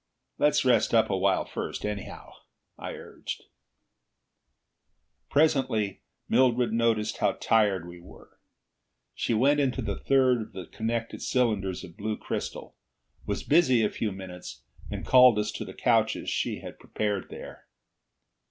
"Let's 0.39 0.65
rest 0.65 0.95
up 0.95 1.11
a 1.11 1.15
while 1.15 1.45
first, 1.45 1.85
anyhow," 1.85 2.31
I 2.75 2.93
urged. 2.93 3.43
Presently 5.29 6.01
Mildred 6.27 6.73
noticed 6.73 7.17
how 7.17 7.33
tired 7.33 7.87
we 7.87 7.99
were. 7.99 8.39
She 9.13 9.35
went 9.35 9.59
into 9.59 9.83
the 9.83 9.99
third 9.99 10.41
of 10.41 10.53
the 10.53 10.65
connected 10.65 11.21
cylinders 11.21 11.83
of 11.83 11.97
blue 11.97 12.17
crystal, 12.17 12.75
was 13.27 13.43
busy 13.43 13.83
a 13.83 13.91
few 13.91 14.11
minutes 14.11 14.63
and 14.89 15.05
called 15.05 15.37
us 15.37 15.51
to 15.51 15.65
the 15.65 15.73
couches 15.75 16.31
she 16.31 16.61
had 16.61 16.79
prepared 16.79 17.29
there. 17.29 17.67